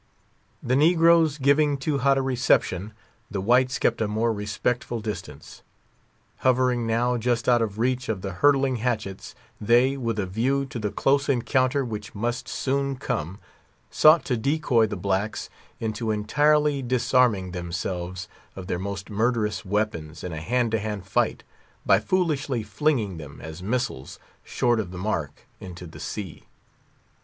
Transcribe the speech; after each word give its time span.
The 0.63 0.75
negroes 0.75 1.37
giving 1.37 1.77
too 1.77 1.99
hot 1.99 2.17
a 2.17 2.23
reception, 2.23 2.91
the 3.29 3.39
whites 3.39 3.77
kept 3.77 4.01
a 4.01 4.07
more 4.07 4.33
respectful 4.33 4.99
distance. 4.99 5.61
Hovering 6.37 6.87
now 6.87 7.17
just 7.17 7.47
out 7.47 7.61
of 7.61 7.77
reach 7.77 8.09
of 8.09 8.23
the 8.23 8.31
hurtling 8.31 8.77
hatchets, 8.77 9.35
they, 9.61 9.97
with 9.97 10.17
a 10.17 10.25
view 10.25 10.65
to 10.65 10.79
the 10.79 10.89
close 10.89 11.29
encounter 11.29 11.85
which 11.85 12.15
must 12.15 12.47
soon 12.47 12.95
come, 12.95 13.37
sought 13.91 14.25
to 14.25 14.37
decoy 14.37 14.87
the 14.87 14.97
blacks 14.97 15.51
into 15.79 16.09
entirely 16.09 16.81
disarming 16.81 17.51
themselves 17.51 18.27
of 18.55 18.65
their 18.65 18.79
most 18.79 19.11
murderous 19.11 19.63
weapons 19.63 20.23
in 20.23 20.33
a 20.33 20.41
hand 20.41 20.71
to 20.71 20.79
hand 20.79 21.05
fight, 21.05 21.43
by 21.85 21.99
foolishly 21.99 22.63
flinging 22.63 23.17
them, 23.17 23.39
as 23.39 23.61
missiles, 23.61 24.17
short 24.43 24.79
of 24.79 24.89
the 24.89 24.97
mark, 24.97 25.45
into 25.59 25.85
the 25.85 25.99
sea. 25.99 26.47